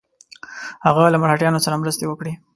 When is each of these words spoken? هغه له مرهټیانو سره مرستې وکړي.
هغه 0.85 1.01
له 1.13 1.17
مرهټیانو 1.23 1.63
سره 1.65 1.79
مرستې 1.81 2.05
وکړي. 2.07 2.33